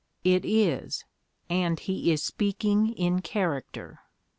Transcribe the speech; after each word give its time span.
It 0.23 0.45
is, 0.45 1.05
and 1.47 1.79
he 1.79 2.11
is 2.11 2.23
speaking 2.23 2.91
in 2.93 3.21
character. 3.21 3.99